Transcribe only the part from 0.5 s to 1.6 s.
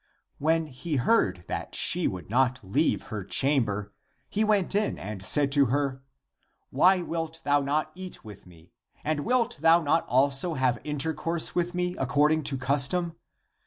he heard